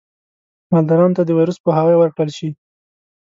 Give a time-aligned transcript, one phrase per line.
[0.71, 2.49] مالدارانو ته د ویروس پوهاوی ورکړل شي.